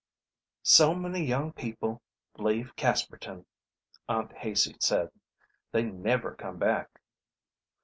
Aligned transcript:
"So 0.63 0.95
many 0.95 1.23
young 1.23 1.53
people 1.53 2.01
leave 2.39 2.75
Casperton," 2.75 3.45
Aunt 4.09 4.31
Haicey 4.31 4.77
said. 4.81 5.11
"They 5.71 5.83
never 5.83 6.33
come 6.33 6.57
back." 6.57 7.01